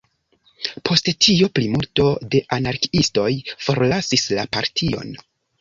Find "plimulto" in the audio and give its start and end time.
1.59-2.07